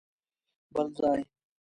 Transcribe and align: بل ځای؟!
بل 0.73 0.87
ځای؟! 0.97 1.21